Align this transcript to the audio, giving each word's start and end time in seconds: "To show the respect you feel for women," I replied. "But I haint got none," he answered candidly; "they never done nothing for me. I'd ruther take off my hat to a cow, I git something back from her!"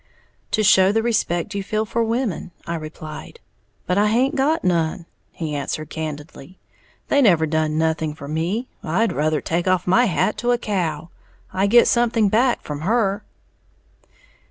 "To 0.49 0.63
show 0.63 0.91
the 0.91 1.03
respect 1.03 1.53
you 1.53 1.61
feel 1.61 1.85
for 1.85 2.03
women," 2.03 2.49
I 2.65 2.73
replied. 2.73 3.39
"But 3.85 3.99
I 3.99 4.07
haint 4.07 4.33
got 4.35 4.63
none," 4.63 5.05
he 5.31 5.53
answered 5.53 5.91
candidly; 5.91 6.57
"they 7.09 7.21
never 7.21 7.45
done 7.45 7.77
nothing 7.77 8.15
for 8.15 8.27
me. 8.27 8.67
I'd 8.83 9.13
ruther 9.13 9.41
take 9.41 9.67
off 9.67 9.85
my 9.85 10.05
hat 10.05 10.39
to 10.39 10.51
a 10.53 10.57
cow, 10.57 11.11
I 11.53 11.67
git 11.67 11.87
something 11.87 12.29
back 12.29 12.63
from 12.63 12.81
her!" 12.81 13.23